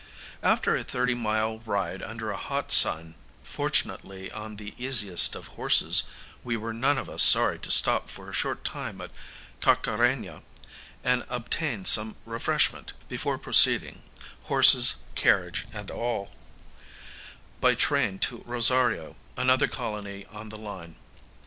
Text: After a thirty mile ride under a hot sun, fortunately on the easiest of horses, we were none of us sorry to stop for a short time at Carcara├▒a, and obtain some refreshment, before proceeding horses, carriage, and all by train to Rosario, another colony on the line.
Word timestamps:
After 0.41 0.75
a 0.75 0.83
thirty 0.83 1.13
mile 1.13 1.59
ride 1.59 2.01
under 2.01 2.31
a 2.31 2.35
hot 2.35 2.71
sun, 2.71 3.13
fortunately 3.43 4.31
on 4.31 4.55
the 4.55 4.73
easiest 4.75 5.35
of 5.35 5.49
horses, 5.49 6.05
we 6.43 6.57
were 6.57 6.73
none 6.73 6.97
of 6.97 7.07
us 7.07 7.21
sorry 7.21 7.59
to 7.59 7.69
stop 7.69 8.09
for 8.09 8.27
a 8.27 8.33
short 8.33 8.65
time 8.65 8.99
at 8.99 9.11
Carcara├▒a, 9.61 10.41
and 11.03 11.23
obtain 11.29 11.85
some 11.85 12.15
refreshment, 12.25 12.93
before 13.09 13.37
proceeding 13.37 14.01
horses, 14.45 14.95
carriage, 15.13 15.67
and 15.71 15.91
all 15.91 16.31
by 17.59 17.75
train 17.75 18.17
to 18.17 18.41
Rosario, 18.47 19.17
another 19.37 19.67
colony 19.67 20.25
on 20.33 20.49
the 20.49 20.57
line. 20.57 20.95